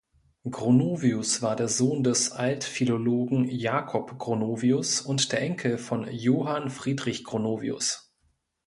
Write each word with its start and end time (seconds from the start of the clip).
Gronovius 0.49 1.43
war 1.43 1.67
Sohn 1.67 2.03
des 2.03 2.31
Altphilologen 2.31 3.47
Jakob 3.47 4.17
Gronovius 4.17 5.01
und 5.01 5.31
der 5.31 5.41
Enkel 5.43 5.77
von 5.77 6.07
Johann 6.11 6.71
Friedrich 6.71 7.23
Gronovius. 7.23 8.11